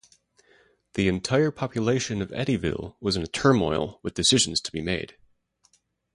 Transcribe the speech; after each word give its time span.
The 0.95 1.07
entire 1.07 1.51
population 1.51 2.23
of 2.23 2.29
Eddyville 2.31 2.95
was 2.99 3.15
in 3.15 3.21
a 3.21 3.27
turmoil 3.27 3.99
with 4.01 4.15
decisions 4.15 4.59
to 4.61 4.71
be 4.71 4.81
made. 4.81 5.15